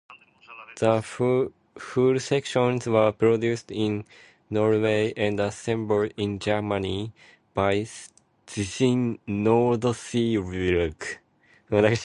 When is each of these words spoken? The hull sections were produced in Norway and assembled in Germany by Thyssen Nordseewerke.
The 0.79 0.99
hull 1.77 2.19
sections 2.19 2.87
were 2.87 3.11
produced 3.11 3.69
in 3.69 4.03
Norway 4.49 5.13
and 5.15 5.39
assembled 5.39 6.11
in 6.17 6.39
Germany 6.39 7.11
by 7.53 7.83
Thyssen 8.47 9.19
Nordseewerke. 9.27 11.19